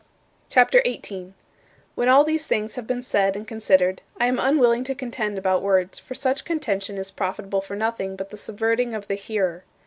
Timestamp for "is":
6.97-7.11